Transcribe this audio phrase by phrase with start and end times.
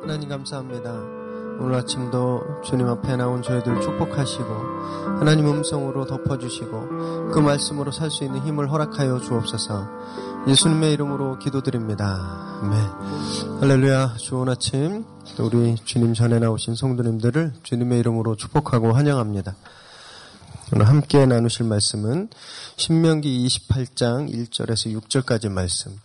[0.00, 0.92] 하나님 감사합니다.
[1.60, 4.44] 오늘 아침도 주님 앞에 나온 저희들 축복하시고
[5.18, 9.88] 하나님 음성으로 덮어주시고 그 말씀으로 살 수 있는 힘을 허락하여 주옵소서
[10.46, 12.60] 예수님의 이름으로 기도드립니다.
[12.62, 13.60] 아멘.
[13.60, 15.04] 할렐루야 좋은 아침
[15.40, 19.56] 우리 주님 전에 나오신 성도님들을 주님의 이름으로 축복하고 환영합니다.
[20.72, 22.28] 오늘 함께 나누실 말씀은
[22.76, 25.98] 신명기 28장 1절에서 6절까지 말씀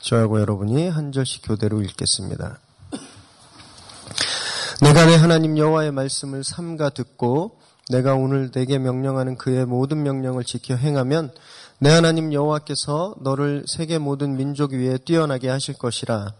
[0.00, 2.58] 저하고 여러분이 한 절씩 교대로 읽겠습니다.
[4.82, 7.58] 내가 내 하나님 여호와의 말씀을 삼가 듣고
[7.90, 11.32] 내가 오늘 내게 명령하는 그의 모든 명령을 지켜 행하면
[11.78, 16.32] 내 하나님 여호와께서 너를 세계 모든 민족 위에 뛰어나게 하실 것이라.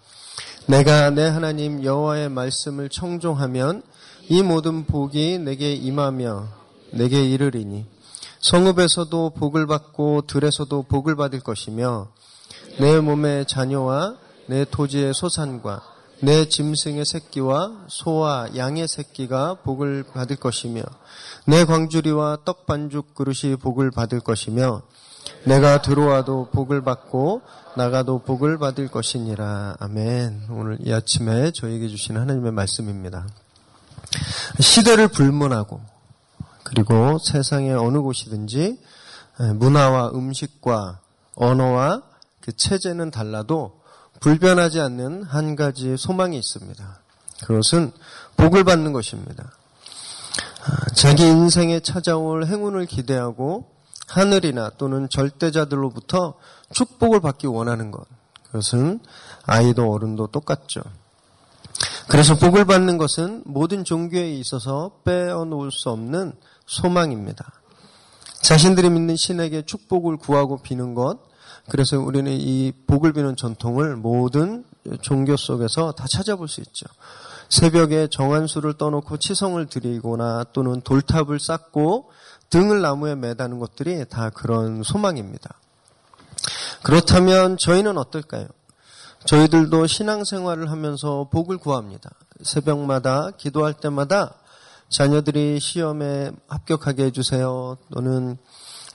[0.66, 3.83] 내가 내 하나님 여호와의 말씀을 청종하면
[4.30, 6.49] 이 모든 복이 내게 임하며
[6.93, 7.85] 내게 이르리니
[8.41, 12.09] 성읍에서도 복을 받고 들에서도 복을 받을 것이며
[12.79, 14.16] 내 몸의 자녀와
[14.47, 15.90] 내 토지의 소산과
[16.23, 20.82] 내 짐승의 새끼와 소와 양의 새끼가 복을 받을 것이며
[21.46, 24.82] 내 광주리와 떡 반죽 그릇이 복을 받을 것이며
[25.45, 27.41] 내가 들어와도 복을 받고
[27.76, 29.76] 나가도 복을 받을 것이니라.
[29.80, 30.48] 아멘.
[30.51, 33.26] 오늘 이 아침에 저에게 주신 하나님의 말씀입니다.
[34.59, 35.80] 시대를 불문하고
[36.65, 38.79] 그리고 세상의 어느 곳이든지
[39.54, 41.01] 문화와 음식과
[41.35, 42.02] 언어와
[42.43, 43.79] 그 체제는 달라도
[44.21, 47.01] 불변하지 않는 한 가지 소망이 있습니다.
[47.45, 47.93] 그것은
[48.37, 49.52] 복을 받는 것입니다.
[50.65, 53.71] 아, 자기 인생에 찾아올 행운을 기대하고
[54.07, 56.35] 하늘이나 또는 절대자들로부터
[56.73, 58.04] 축복을 받기 원하는 것.
[58.45, 59.01] 그것은
[59.46, 60.82] 아이도 어른도 똑같죠.
[62.09, 66.32] 그래서 복을 받는 것은 모든 종교에 있어서 빼어놓을 수 없는
[66.66, 67.53] 소망입니다.
[68.43, 71.19] 자신들이 믿는 신에게 축복을 구하고 비는 것,
[71.71, 74.65] 그래서 우리는 이 복을 비는 전통을 모든
[75.03, 76.87] 종교 속에서 다 찾아볼 수 있죠.
[77.49, 82.10] 새벽에 정한수를 떠놓고 치성을 드리거나 또는 돌탑을 쌓고
[82.50, 85.54] 등을 나무에 매다는 것들이 다 그런 소망입니다.
[86.82, 88.48] 그렇다면 저희는 어떨까요?
[89.26, 92.10] 저희들도 신앙생활을 하면서 복을 구합니다.
[92.42, 94.34] 새벽마다 기도할 때마다
[94.88, 97.76] 자녀들이 시험에 합격하게 해주세요.
[97.92, 98.38] 또는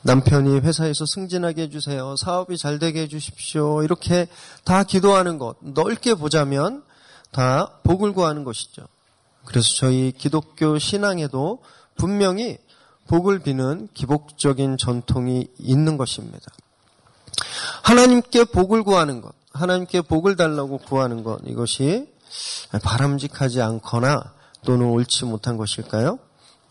[0.06, 2.16] 남편이 회사에서 승진하게 해주세요.
[2.16, 3.82] 사업이 잘 되게 해주십시오.
[3.82, 4.28] 이렇게
[4.64, 6.84] 다 기도하는 것, 넓게 보자면
[7.32, 8.86] 다 복을 구하는 것이죠.
[9.46, 11.64] 그래서 저희 기독교 신앙에도
[11.98, 12.60] 분명히
[13.08, 16.52] 복을 비는 기복적인 전통이 있는 것입니다.
[17.82, 22.14] 하나님께 복을 구하는 것, 하나님께 복을 달라고 구하는 것, 이것이
[22.84, 24.34] 바람직하지 않거나
[24.66, 26.20] 또는 옳지 못한 것일까요?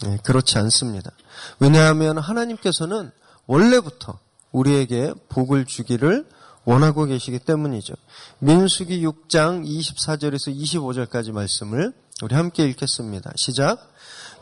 [0.04, 1.10] 네, 그렇지 않습니다.
[1.58, 3.10] 왜냐하면 하나님께서는
[3.46, 4.18] 원래부터
[4.52, 6.26] 우리에게 복을 주기를
[6.64, 7.94] 원하고 계시기 때문이죠.
[8.38, 13.32] 민수기 6장 24절에서 25절까지 말씀을 우리 함께 읽겠습니다.
[13.36, 13.90] 시작.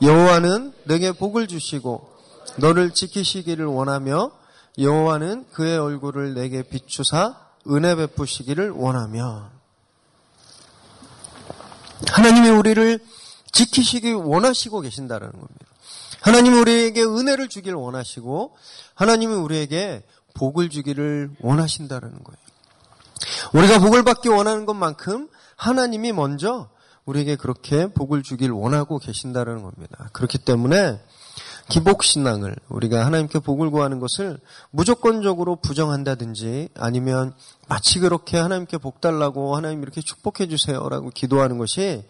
[0.03, 2.12] 여호와는 내게 복을 주시고
[2.57, 4.31] 너를 지키시기를 원하며
[4.79, 7.39] 여호와는 그의 얼굴을 내게 비추사
[7.71, 9.51] 은혜 베푸시기를 원하며
[12.09, 12.99] 하나님이 우리를
[13.53, 15.67] 지키시기 원하시고 계신다는 겁니다.
[16.22, 18.56] 하나님이 우리에게 은혜를 주기를 원하시고
[18.94, 22.38] 하나님이 우리에게 복을 주기를 원하신다는 거예요.
[23.53, 26.71] 우리가 복을 받기 원하는 것만큼 하나님이 먼저
[27.05, 30.09] 우리에게 그렇게 복을 주길 원하고 계신다는 겁니다.
[30.12, 31.00] 그렇기 때문에
[31.72, 34.38] 기복신앙을 우리가 하나님께 복을 구하는 것을
[34.71, 37.33] 무조건적으로 부정한다든지 아니면
[37.66, 42.05] 마치 그렇게 하나님께 복 달라고 하나님 이렇게 축복해 주세요라고 기도하는 것이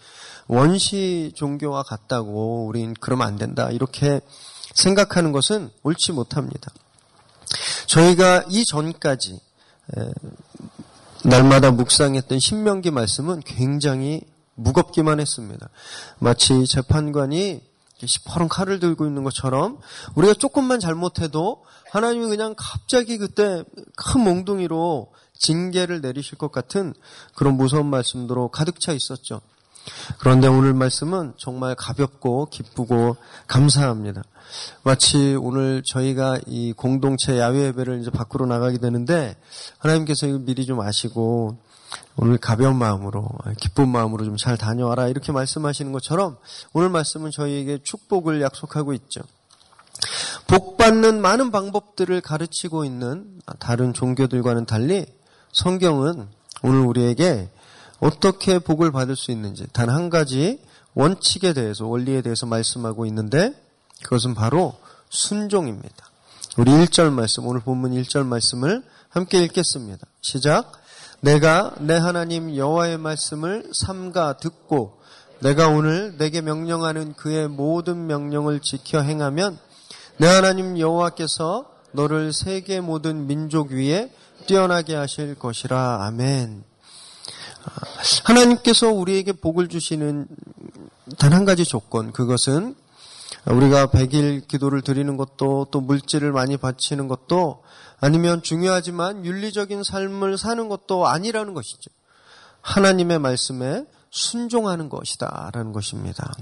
[0.48, 3.70] 원시 종교와 같다고 우린 그러면 안 된다.
[3.70, 4.20] 이렇게
[4.74, 6.72] 생각하는 것은 옳지 못합니다.
[7.86, 9.38] 저희가 이전까지
[11.24, 14.22] 날마다 묵상했던 신명기 말씀은 굉장히
[14.56, 15.68] 무겁기만 했습니다.
[16.18, 17.71] 마치 재판관이
[18.06, 19.78] 시퍼런 칼을 들고 있는 것처럼
[20.14, 23.64] 우리가 조금만 잘못해도 하나님이 그냥 갑자기 그때
[23.96, 26.94] 큰 몽둥이로 징계를 내리실 것 같은
[27.34, 29.40] 그런 무서운 말씀으로 가득 차 있었죠.
[30.18, 33.16] 그런데 오늘 말씀은 정말 가볍고 기쁘고
[33.48, 34.22] 감사합니다.
[34.84, 39.36] 마치 오늘 저희가 이 공동체 야외 예배를 이제 밖으로 나가게 되는데
[39.78, 41.58] 하나님께서 미리 좀 아시고
[42.16, 43.28] 오늘 가벼운 마음으로
[43.58, 46.36] 기쁜 마음으로 좀 잘 다녀와라 이렇게 말씀하시는 것처럼
[46.72, 49.20] 오늘 말씀은 저희에게 축복을 약속하고 있죠.
[50.48, 55.06] 복 받는 많은 방법들을 가르치고 있는 다른 종교들과는 달리
[55.52, 56.28] 성경은
[56.62, 57.50] 오늘 우리에게
[58.00, 60.60] 어떻게 복을 받을 수 있는지 단 한 가지
[60.94, 63.54] 원칙에 대해서 원리에 대해서 말씀하고 있는데
[64.02, 64.74] 그것은 바로
[65.08, 66.10] 순종입니다.
[66.58, 70.06] 우리 1절 말씀 오늘 본문 1절 말씀을 함께 읽겠습니다.
[70.20, 70.72] 시작
[71.22, 74.98] 내가 내 하나님 여호와의 말씀을 삼가 듣고
[75.40, 79.56] 내가 오늘 내게 명령하는 그의 모든 명령을 지켜 행하면
[80.18, 84.12] 내 하나님 여호와께서 너를 세계 모든 민족 위에
[84.46, 86.04] 뛰어나게 하실 것이라.
[86.06, 86.64] 아멘.
[88.24, 90.26] 하나님께서 우리에게 복을 주시는
[91.18, 92.74] 단 한 가지 조건, 그것은
[93.46, 97.62] 우리가 백일 기도를 드리는 것도 또 물질을 많이 바치는 것도
[98.02, 101.88] 아니면 중요하지만 윤리적인 삶을 사는 것도 아니라는 것이죠.
[102.60, 105.50] 하나님의 말씀에 순종하는 것이다.
[105.52, 106.34] 라는 것입니다.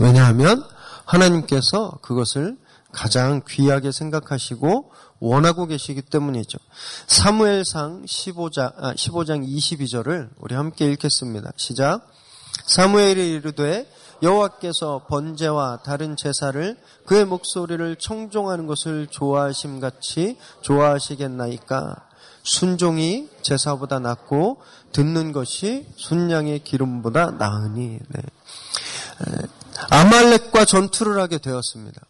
[0.00, 0.64] 왜냐하면
[1.04, 2.58] 하나님께서 그것을
[2.90, 6.58] 가장 귀하게 생각하시고 원하고 계시기 때문이죠.
[7.06, 11.52] 사무엘상 15장, 아, 15장 22절을 우리 함께 읽겠습니다.
[11.56, 12.10] 시작.
[12.66, 13.88] 사무엘이 이르되
[14.22, 16.76] 여호와께서 번제와 다른 제사를
[17.06, 21.96] 그의 목소리를 청종하는 것을 좋아하심 같이 좋아하시겠나이까
[22.44, 28.22] 순종이 제사보다 낫고 듣는 것이 순양의 기름보다 나으니 네.
[29.90, 32.00] 아말렉과 전투를 하게 되었습니다.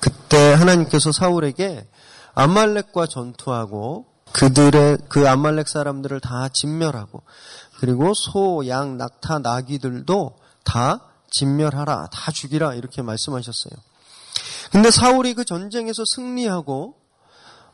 [0.00, 1.86] 그때 하나님께서 사울에게
[2.34, 7.22] 아말렉과 전투하고 그들의 그 아말렉 사람들을 다 진멸하고
[7.78, 10.36] 그리고 소, 양, 낙타, 나귀들도
[10.66, 13.72] 다 진멸하라, 다 죽이라 이렇게 말씀하셨어요.
[14.70, 16.94] 근데 사울이 그 전쟁에서 승리하고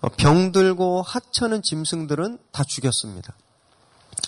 [0.02, 3.34] 어, 병들고 하찮은 짐승들은 다 죽였습니다.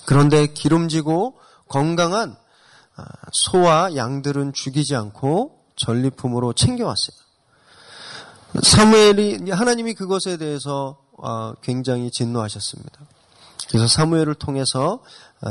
[0.06, 1.38] 그런데 기름지고
[1.68, 2.36] 건강한
[2.96, 7.16] 아, 소와 양들은 죽이지 않고 전리품으로 챙겨왔어요.
[8.62, 13.00] 사무엘이 하나님이 그것에 대해서 어, 굉장히 진노하셨습니다.
[13.68, 15.02] 그래서 사무엘을 통해서
[15.42, 15.48] 어,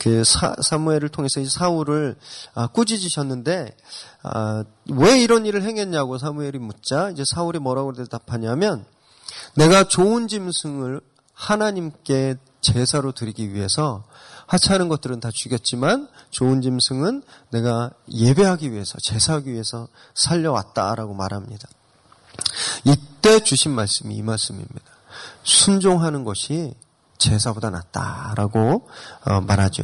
[0.00, 2.16] 그 사, 무엘을 통해서 사울을
[2.54, 3.76] 아, 꾸짖으셨는데
[4.22, 8.86] 아, 왜 이런 일을 행했냐고 사무엘이 묻자 이제 사울이 뭐라고 대답하냐면
[9.54, 11.02] 내가 좋은 짐승을
[11.34, 14.04] 하나님께 제사로 드리기 위해서
[14.46, 21.68] 하찮은 것들은 다 죽였지만 좋은 짐승은 내가 예배하기 위해서 제사하기 위해서 살려왔다라고 말합니다.
[22.84, 24.82] 이때 주신 말씀이 이 말씀입니다.
[25.42, 26.74] 순종하는 것이
[27.20, 28.88] 제사보다 낫다라고
[29.26, 29.82] 어, 말하죠.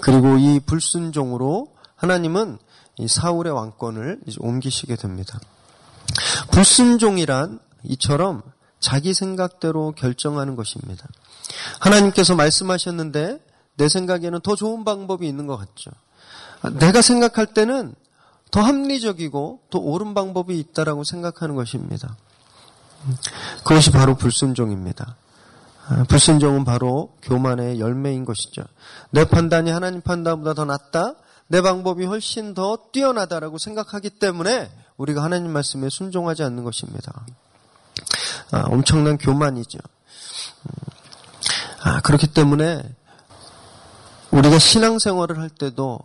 [0.00, 2.58] 그리고 이 불순종으로 하나님은
[2.96, 5.38] 이 사울의 왕권을 옮기시게 됩니다.
[6.52, 8.42] 불순종이란 이처럼
[8.80, 11.06] 자기 생각대로 결정하는 것입니다.
[11.80, 13.40] 하나님께서 말씀하셨는데
[13.76, 15.90] 내 생각에는 더 좋은 방법이 있는 것 같죠.
[16.78, 17.94] 내가 생각할 때는
[18.50, 22.16] 더 합리적이고 더 옳은 방법이 있다라고 생각하는 것입니다.
[23.58, 25.16] 그것이 바로 불순종입니다.
[26.08, 28.62] 불순종은 바로 교만의 열매인 것이죠.
[29.10, 31.14] 내 판단이 하나님 판단보다 더 낫다?
[31.46, 37.24] 내 방법이 훨씬 더 뛰어나다라고 생각하기 때문에 우리가 하나님 말씀에 순종하지 않는 것입니다.
[38.50, 39.78] 아, 엄청난 교만이죠.
[39.78, 40.72] 음.
[41.84, 42.82] 아, 그렇기 때문에
[44.30, 46.00] 우리가 신앙생활을 할 때도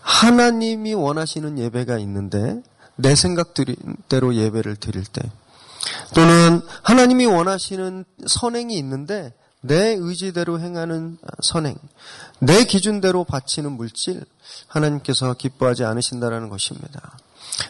[0.00, 2.62] 하나님이 원하시는 예배가 있는데
[2.96, 5.22] 내 생각대로 예배를 드릴 때
[6.14, 11.76] 또는 하나님이 원하시는 선행이 있는데 내 의지대로 행하는 선행,
[12.38, 14.24] 내 기준대로 바치는 물질,
[14.68, 17.18] 하나님께서 기뻐하지 않으신다라는 것입니다.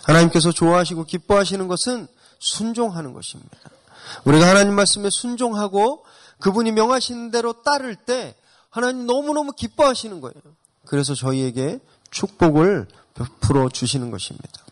[0.03, 2.07] 하나님께서 좋아하시고 기뻐하시는 것은
[2.39, 3.57] 순종하는 것입니다.
[4.25, 6.05] 우리가 하나님 말씀에 순종하고
[6.41, 8.35] 그분이 명하신 대로 따를 때
[8.69, 10.35] 하나님 너무너무 기뻐하시는 거예요.
[10.85, 11.81] 그래서 저희에게
[12.11, 14.66] 축복을 베풀어 주시는 것입니다.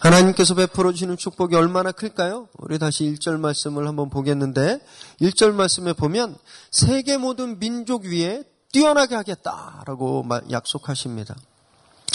[0.00, 2.48] 하나님께서 베풀어 주시는 축복이 얼마나 클까요?
[2.58, 4.80] 우리 다시 1절 말씀을 한번 보겠는데
[5.20, 6.36] 1절 말씀에 보면
[6.70, 11.36] 세계 모든 민족 위에 뛰어나게 하겠다라고 약속하십니다.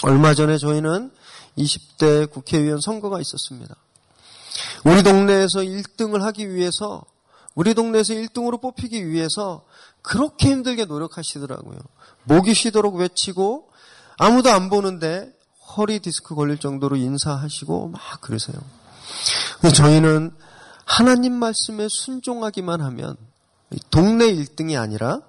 [0.03, 1.11] 얼마 전에 저희는
[1.57, 3.75] 20대 국회의원 선거가 있었습니다.
[4.83, 7.03] 우리 동네에서 1등을 하기 위해서
[7.55, 9.65] 우리 동네에서 1등으로 뽑히기 위해서
[10.01, 11.77] 그렇게 힘들게 노력하시더라고요.
[12.23, 13.69] 목이 쉬도록 외치고
[14.17, 15.34] 아무도 안 보는데
[15.75, 18.55] 허리 디스크 걸릴 정도로 인사하시고 막 그러세요.
[19.59, 20.31] 근데 저희는
[20.85, 23.17] 하나님 말씀에 순종하기만 하면
[23.89, 25.21] 동네 1등이 아니라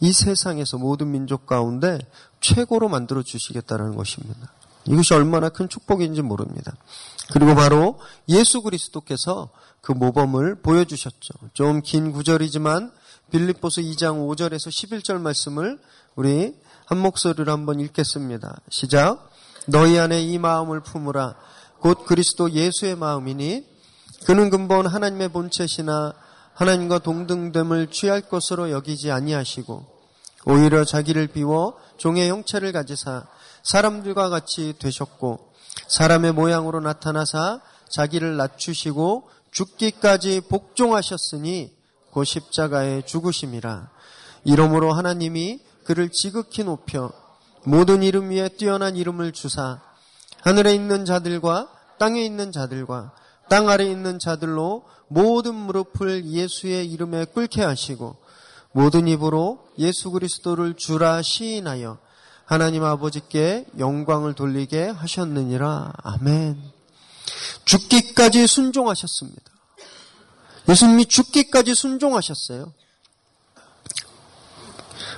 [0.00, 1.98] 이 세상에서 모든 민족 가운데
[2.40, 4.52] 최고로 만들어 주시겠다는 것입니다.
[4.86, 6.72] 이것이 얼마나 큰 축복인지 모릅니다.
[7.32, 11.34] 그리고 바로 예수 그리스도께서 그 모범을 보여주셨죠.
[11.52, 12.92] 좀 긴 구절이지만
[13.30, 15.78] 빌립보서 2장 5절에서 11절 말씀을
[16.14, 16.54] 우리
[16.86, 18.60] 한 목소리로 한번 읽겠습니다.
[18.70, 19.27] 시작.
[19.68, 21.34] 너희 안에 이 마음을 품으라.
[21.80, 23.66] 곧 그리스도 예수의 마음이니
[24.24, 26.14] 그는 근본 하나님의 본체시나
[26.54, 29.86] 하나님과 동등됨을 취할 것으로 여기지 아니하시고
[30.46, 33.26] 오히려 자기를 비워 종의 형체를 가지사
[33.62, 35.52] 사람들과 같이 되셨고
[35.88, 37.60] 사람의 모양으로 나타나사
[37.90, 41.76] 자기를 낮추시고 죽기까지 복종하셨으니
[42.10, 43.90] 곧 십자가에 죽으심이라.
[44.44, 47.12] 이러므로 하나님이 그를 지극히 높여
[47.64, 49.80] 모든 이름 위에 뛰어난 이름을 주사
[50.40, 53.12] 하늘에 있는 자들과 땅에 있는 자들과
[53.48, 58.16] 땅 아래 있는 자들로 모든 무릎을 예수의 이름에 꿇게 하시고
[58.72, 61.98] 모든 입으로 예수 그리스도를 주라 시인하여
[62.44, 65.92] 하나님 아버지께 영광을 돌리게 하셨느니라.
[66.02, 66.58] 아멘.
[67.64, 69.42] 죽기까지 순종하셨습니다.
[70.68, 72.72] 예수님이 죽기까지 순종하셨어요.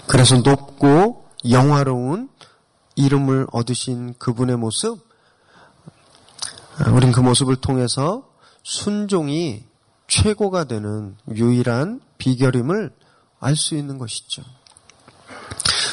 [0.06, 2.28] 그래서 높고 영화로운
[2.96, 4.98] 이름을 얻으신 그분의 모습,
[6.92, 8.28] 우린 그 모습을 통해서
[8.62, 9.64] 순종이
[10.08, 12.92] 최고가 되는 유일한 비결임을
[13.40, 14.42] 알 수 있는 것이죠.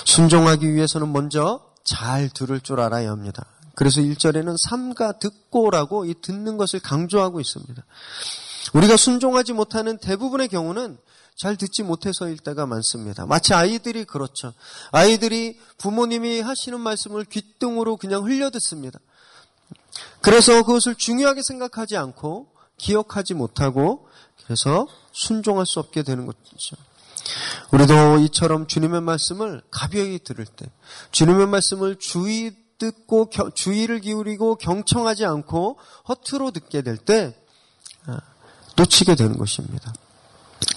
[0.05, 3.45] 순종하기 위해서는 먼저 잘 들을 줄 알아야 합니다.
[3.75, 7.83] 그래서 1절에는 삼가 듣고라고 이 듣는 것을 강조하고 있습니다.
[8.73, 10.97] 우리가 순종하지 못하는 대부분의 경우는
[11.37, 13.25] 잘 듣지 못해서일 때가 많습니다.
[13.25, 14.53] 마치 아이들이 그렇죠.
[14.91, 18.99] 아이들이 부모님이 하시는 말씀을 귓등으로 그냥 흘려 듣습니다.
[20.21, 24.07] 그래서 그것을 중요하게 생각하지 않고 기억하지 못하고
[24.43, 26.75] 그래서 순종할 수 없게 되는 것이죠.
[27.71, 30.65] 우리도 이처럼 주님의 말씀을 가벼이 들을 때,
[31.11, 35.77] 주님의 말씀을 주의 듣고 주의를 기울이고 경청하지 않고
[36.07, 37.35] 허투루 듣게 될 때
[38.75, 39.93] 놓치게 되는 것입니다.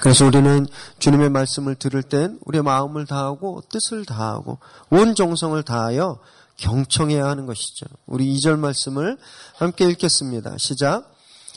[0.01, 0.67] 그래서 우리는
[0.99, 4.59] 주님의 말씀을 들을 땐 우리의 마음을 다하고 뜻을 다하고
[4.91, 6.19] 온 정성을 다하여
[6.57, 7.87] 경청해야 하는 것이죠.
[8.07, 9.19] 우리 2절 말씀을
[9.57, 10.57] 함께 읽겠습니다.
[10.59, 11.11] 시작.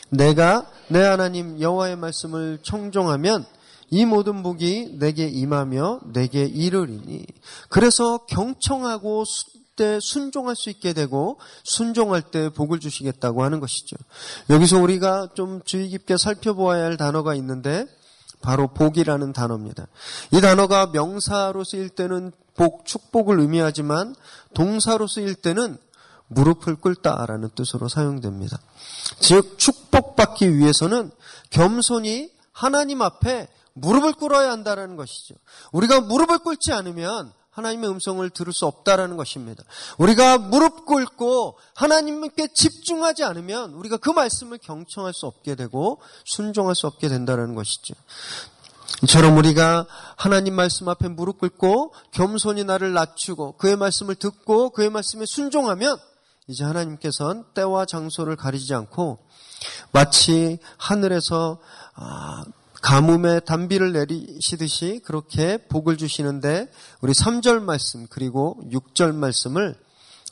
[0.10, 3.46] 내가 내 하나님 여호와의 말씀을 청종하면
[3.90, 7.26] 이 모든 복이 내게 임하며 내게 이르리니
[7.70, 9.24] 그래서 경청하고
[9.76, 13.96] 때 순종할 수 있게 되고 순종할 때 복을 주시겠다고 하는 것이죠.
[14.50, 17.88] 여기서 우리가 좀 주의 깊게 살펴보아야 할 단어가 있는데
[18.44, 19.88] 바로 복이라는 단어입니다.
[20.32, 24.16] 이 단어가 명사로 쓰일 때는 복, 축복을 의미하지만
[24.54, 25.78] 동사로 쓰일 때는
[26.28, 28.60] 무릎을 꿇다라는 뜻으로 사용됩니다.
[29.20, 31.12] 즉 축복받기 위해서는
[31.50, 35.36] 겸손히 하나님 앞에 무릎을 꿇어야 한다는 것이죠.
[35.72, 39.64] 우리가 무릎을 꿇지 않으면 하나님의 음성을 들을 수 없다라는 것입니다.
[39.98, 46.88] 우리가 무릎 꿇고 하나님께 집중하지 않으면 우리가 그 말씀을 경청할 수 없게 되고 순종할 수
[46.88, 47.94] 없게 된다는 것이죠.
[49.04, 55.26] 이처럼 우리가 하나님 말씀 앞에 무릎 꿇고 겸손히 나를 낮추고 그의 말씀을 듣고 그의 말씀에
[55.26, 55.98] 순종하면
[56.48, 59.20] 이제 하나님께서는 때와 장소를 가리지 않고
[59.92, 61.60] 마치 하늘에서
[61.96, 62.44] 아,
[62.84, 69.76] 가뭄에 단비를 내리시듯이 그렇게 복을 주시는데 우리 3절 말씀 그리고 6절 말씀을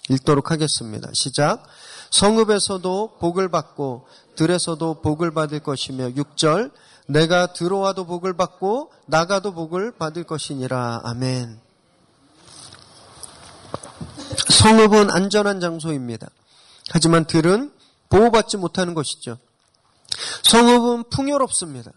[0.10, 1.10] 읽도록 하겠습니다.
[1.14, 1.64] 시작.
[2.12, 4.06] 성읍에서도 복을 받고
[4.36, 6.72] 들에서도 복을 받을 것이며 6절
[7.08, 11.02] 내가 들어와도 복을 받고 나가도 복을 받을 것이니라.
[11.06, 11.58] 아멘.
[14.50, 16.28] 성읍은 안전한 장소입니다.
[16.90, 17.72] 하지만 들은
[18.10, 19.38] 보호받지 못하는 것이죠.
[20.44, 21.92] 성읍은 풍요롭습니다.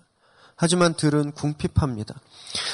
[0.57, 2.15] 하지만 들은 궁핍합니다.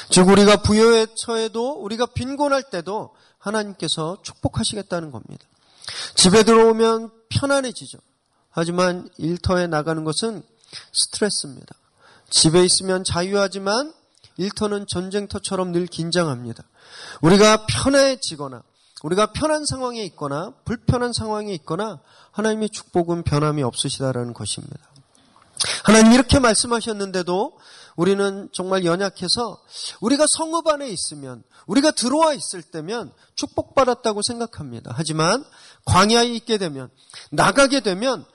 [0.09, 5.45] 즉 우리가 부여에 처해도 우리가 빈곤할 때도 하나님께서 축복하시겠다는 겁니다.
[6.15, 7.97] 집에 들어오면 편안해지죠.
[8.49, 10.43] 하지만 일터에 나가는 것은
[10.93, 11.75] 스트레스입니다.
[12.29, 13.93] 집에 있으면 자유하지만
[14.37, 16.63] 일터는 전쟁터처럼 늘 긴장합니다.
[17.21, 18.63] 우리가 편해지거나
[19.03, 21.99] 우리가 편한 상황에 있거나 불편한 상황에 있거나
[22.31, 24.90] 하나님의 축복은 변함이 없으시다라는 것입니다.
[25.83, 27.57] 하나님 이렇게 말씀하셨는데도
[27.95, 29.61] 우리는 정말 연약해서
[29.99, 34.91] 우리가 성읍 안에 있으면 우리가 들어와 있을 때면 축복받았다고 생각합니다.
[34.95, 35.43] 하지만
[35.85, 36.89] 광야에 있게 되면
[37.31, 38.25] 나가게 되면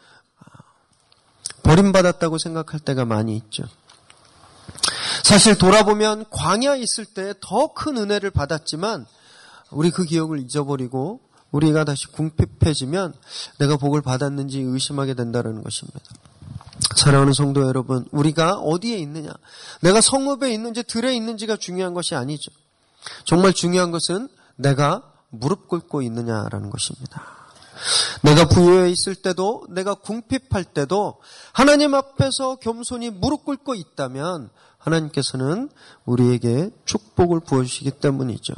[1.62, 3.64] 버림받았다고 생각할 때가 많이 있죠.
[5.24, 9.06] 사실 돌아보면 광야에 있을 때 더 큰 은혜를 받았지만
[9.70, 11.20] 우리 그 기억을 잊어버리고
[11.50, 13.14] 우리가 다시 궁핍해지면
[13.58, 16.00] 내가 복을 받았는지 의심하게 된다는 것입니다.
[16.96, 19.30] 사랑하는 성도 여러분, 우리가 어디에 있느냐,
[19.82, 22.50] 내가 성읍에 있는지 들에 있는지가 중요한 것이 아니죠.
[23.24, 27.22] 정말 중요한 것은 내가 무릎 꿇고 있느냐라는 것입니다.
[28.22, 31.20] 내가 부여에 있을 때도, 내가 궁핍할 때도
[31.52, 34.48] 하나님 앞에서 겸손히 무릎 꿇고 있다면
[34.78, 35.68] 하나님께서는
[36.06, 38.54] 우리에게 축복을 부어주시기 때문이죠.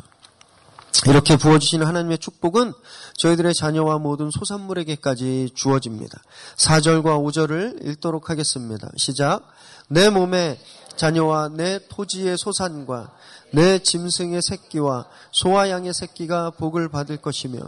[1.06, 2.72] 이렇게 부어주시는 하나님의 축복은
[3.18, 6.20] 저희들의 자녀와 모든 소산물에게까지 주어집니다.
[6.56, 8.88] 4절과 5절을 읽도록 하겠습니다.
[8.96, 9.42] 시작.
[9.88, 10.58] 내 몸에
[10.96, 13.12] 자녀와 내 토지의 소산과
[13.52, 17.58] 내 짐승의 새끼와 소와 양의 새끼가 복을 받을 것이며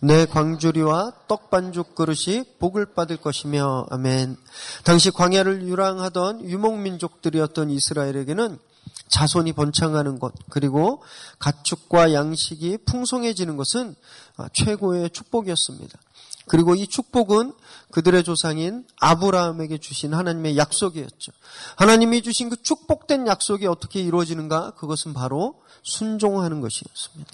[0.00, 4.36] 내 광주리와 떡 반죽 그릇이 복을 받을 것이며 아멘.
[4.84, 8.58] 당시 광야를 유랑하던 유목민족들이었던 이스라엘에게는
[9.08, 11.02] 자손이 번창하는 것 그리고
[11.38, 13.94] 가축과 양식이 풍성해지는 것은
[14.52, 15.98] 최고의 축복이었습니다.
[16.48, 17.52] 그리고 이 축복은
[17.90, 21.32] 그들의 조상인 아브라함에게 주신 하나님의 약속이었죠.
[21.76, 24.72] 하나님이 주신 그 축복된 약속이 어떻게 이루어지는가?
[24.72, 27.32] 그것은 바로 순종하는 것이었습니다.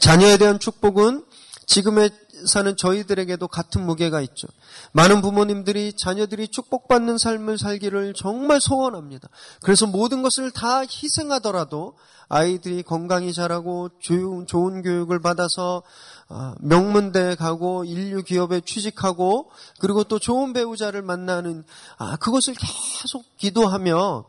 [0.00, 1.24] 자녀에 대한 축복은
[1.66, 2.10] 지금의
[2.46, 4.48] 사는 저희들에게도 같은 무게가 있죠.
[4.92, 9.28] 많은 부모님들이 자녀들이 축복받는 삶을 살기를 정말 소원합니다.
[9.62, 11.96] 그래서 모든 것을 다 희생하더라도
[12.28, 15.82] 아이들이 건강히 자라고 좋은 교육을 받아서
[16.28, 21.64] 아, 명문대에 가고 인류 기업에 취직하고 그리고 또 좋은 배우자를 만나는
[21.98, 24.24] 아, 그것을 계속 기도하며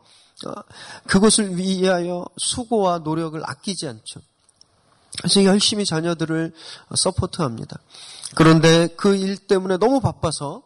[0.46, 0.62] 아,
[1.06, 4.20] 그것을 위하여 수고와 노력을 아끼지 않죠.
[5.18, 6.52] 그래서 열심히 자녀들을
[6.94, 7.76] 서포트합니다.
[8.34, 10.62] 그런데 그 일 때문에 너무 바빠서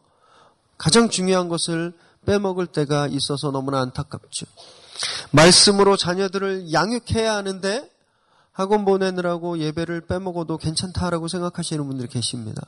[0.78, 1.92] 가장 중요한 것을
[2.26, 4.46] 빼먹을 때가 있어서 너무나 안타깝죠.
[5.30, 7.90] 말씀으로 자녀들을 양육해야 하는데
[8.52, 12.62] 학원 보내느라고 예배를 빼먹어도 괜찮다라고 생각하시는 분들이 계십니다.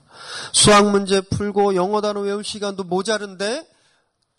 [0.53, 3.67] 수학 문제 풀고 영어 단어 외울 시간도 모자른데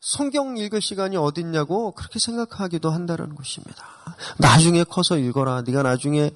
[0.01, 3.85] 성경 읽을 시간이 어딨냐고 그렇게 생각하기도 한다는 것입니다.
[4.37, 5.61] 나중에 커서 읽어라.
[5.63, 6.31] 네가 나중에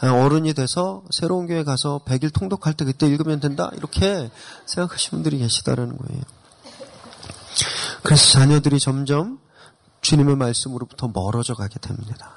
[0.00, 3.70] 어른이 돼서 새로운 교회 가서 100일 통독할 때 그때 읽으면 된다.
[3.74, 4.30] 이렇게
[4.66, 6.22] 생각하시는 분들이 계시다는 거예요.
[8.04, 9.40] 그래서 자녀들이 점점
[10.00, 12.34] 주님의 말씀으로부터 멀어져 가게 됩니다.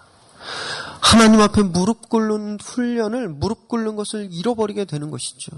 [0.99, 5.51] 하나님 앞에 무릎 꿇는 훈련을 무릎 꿇는 것을 잃어버리게 되는 것이죠.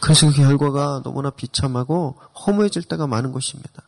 [0.00, 3.82] 그래서 그 결과가 너무나 비참하고 허무해질 때가 많은 것입니다.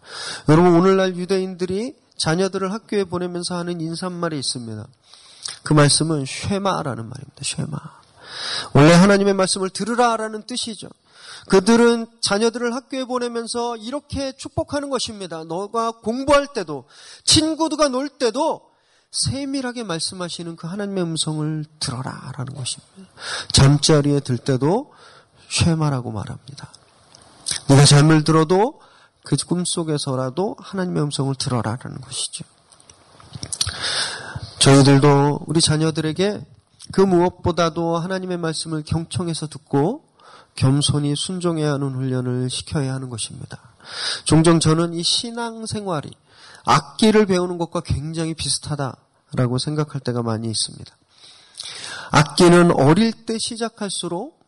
[0.48, 4.86] 여러분 오늘날 유대인들이 자녀들을 학교에 보내면서 하는 인사말이 있습니다.
[5.62, 7.40] 그 말씀은 쉐마라는 말입니다.
[7.42, 7.78] 쉐마.
[8.74, 10.88] 원래 하나님의 말씀을 들으라라는 뜻이죠.
[11.48, 15.44] 그들은 자녀들을 학교에 보내면서 이렇게 축복하는 것입니다.
[15.44, 16.84] 너가 공부할 때도
[17.24, 18.72] 친구들과 놀 때도
[19.10, 23.12] 세밀하게 말씀하시는 그 하나님의 음성을 들어라라는 것입니다.
[23.52, 24.92] 잠자리에 들 때도
[25.52, 26.72] 쉐마라고 말합니다.
[27.68, 28.80] 네가 잠을 들어도
[29.22, 32.44] 그 꿈속에서라도 하나님의 음성을 들어라라는 것이죠.
[34.58, 36.44] 저희들도 우리 자녀들에게
[36.92, 40.04] 그 무엇보다도 하나님의 말씀을 경청해서 듣고
[40.54, 43.58] 겸손히 순종해야 하는 훈련을 시켜야 하는 것입니다.
[44.24, 46.10] 종종 저는 이 신앙 생활이
[46.64, 50.96] 악기를 배우는 것과 굉장히 비슷하다라고 생각할 때가 많이 있습니다.
[52.10, 54.41] 악기는 어릴 때 시작할수록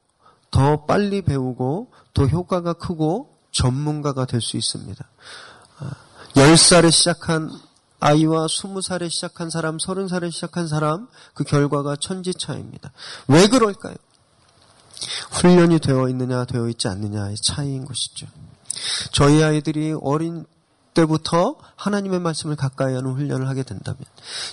[0.55, 5.05] 더 빨리 배우고 더 효과가 크고 전문가가 될 수 있습니다.
[6.35, 7.51] 10살에 아, 시작한
[7.99, 12.93] 아이와 20살에 시작한 사람, 30살에 시작한 사람, 그 결과가 천지차입니다.
[13.27, 13.97] 왜 그럴까요?
[15.33, 18.29] 훈련이 되어 있느냐, 되어 있지 않느냐의 차이인 것이죠.
[19.11, 20.47] 저희 아이들이 어린
[20.93, 24.05] 때부터 하나님의 말씀을 가까이 하는 훈련을 하게 된다면,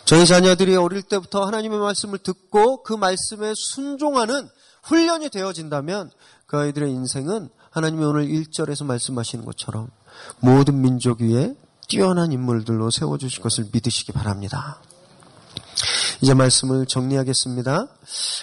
[0.05, 4.49] 저희 자녀들이 어릴 때부터 하나님의 말씀을 듣고 그 말씀에 순종하는
[4.83, 6.11] 훈련이 되어진다면
[6.45, 9.89] 그 아이들의 인생은 하나님이 오늘 1절에서 말씀하시는 것처럼
[10.39, 11.55] 모든 민족 위에
[11.87, 14.81] 뛰어난 인물들로 세워주실 것을 믿으시기 바랍니다.
[16.21, 17.87] 이제 말씀을 정리하겠습니다.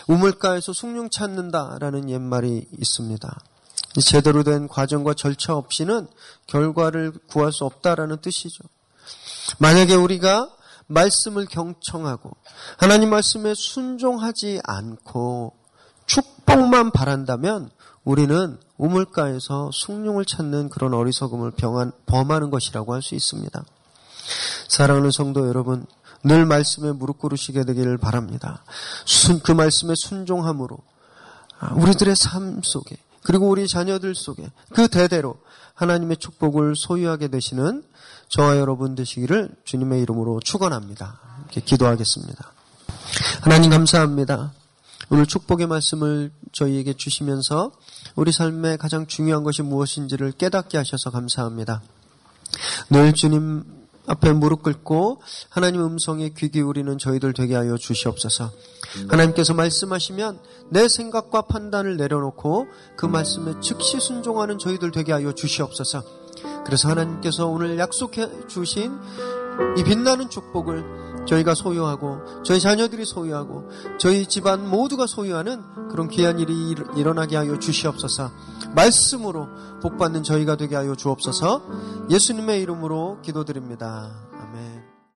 [0.09, 3.41] 우물가에서 숭늉 찾는다라는 옛말이 있습니다.
[4.05, 6.09] 제대로 된 과정과 절차 없이는
[6.47, 8.65] 결과를 구할 수 없다라는 뜻이죠.
[9.59, 10.51] 만약에 우리가
[10.87, 12.31] 말씀을 경청하고
[12.79, 15.55] 하나님 말씀에 순종하지 않고
[16.09, 17.71] 축복만 바란다면
[18.03, 23.63] 우리는 우물가에서 숭늉을 찾는 그런 어리석음을 병한, 범하는 것이라고 할 수 있습니다.
[24.69, 25.87] 사랑하는 성도 여러분,
[26.25, 28.65] 늘 말씀에 무릎 꿇으시게 되기를 바랍니다.
[29.05, 30.79] 순, 그 말씀에 순종함으로
[31.77, 35.37] 우리들의 삶 속에 그리고 우리 자녀들 속에 그 대대로
[35.75, 37.85] 하나님의 축복을 소유하게 되시는
[38.29, 41.21] 저와 여러분 되시기를 주님의 이름으로 축원합니다.
[41.45, 42.53] 이렇게 기도하겠습니다.
[43.43, 44.53] 하나님 감사합니다.
[45.11, 47.73] 오늘 축복의 말씀을 저희에게 주시면서
[48.15, 51.83] 우리 삶의 가장 중요한 것이 무엇인지를 깨닫게 하셔서 감사합니다.
[52.91, 53.65] 늘 주님
[54.07, 58.51] 앞에 무릎 꿇고 하나님 음성에 귀 기울이는 저희들 되게 하여 주시옵소서.
[59.09, 60.41] 하나님께서 말씀하시면
[60.71, 62.67] 내 생각과 판단을 내려놓고
[62.97, 66.03] 그 말씀에 즉시 순종하는 저희들 되게 하여 주시옵소서.
[66.65, 68.99] 그래서 하나님께서 오늘 약속해 주신
[69.77, 73.69] 이 빛나는 축복을 저희가 소유하고 저희 자녀들이 소유하고
[73.99, 78.31] 저희 집안 모두가 소유하는 그런 귀한 일이 일어나게 하여 주시옵소서.
[78.75, 79.49] 말씀으로
[79.83, 81.63] 복받는 저희가 되게 하여 주옵소서.
[82.11, 84.11] 예수님의 이름으로 기도드립니다.
[84.33, 84.88] 아멘.